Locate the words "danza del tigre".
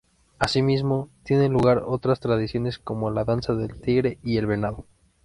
3.23-4.17